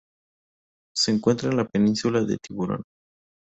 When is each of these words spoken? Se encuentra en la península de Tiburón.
Se 0.95 1.11
encuentra 1.11 1.51
en 1.51 1.57
la 1.57 1.67
península 1.69 2.23
de 2.23 2.37
Tiburón. 2.37 2.81